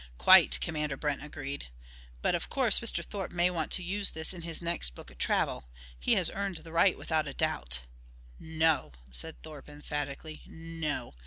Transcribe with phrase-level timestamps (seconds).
[0.17, 1.67] "Quite," Commander Brent agreed,
[2.23, 3.05] "but of course Mr.
[3.05, 5.65] Thorpe may want to use this in his next book of travel.
[5.99, 7.81] He has earned the right without doubt."
[8.39, 10.41] "No," said Thorpe emphatically.
[10.47, 11.13] "No!